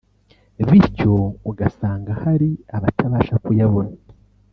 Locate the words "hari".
2.23-2.49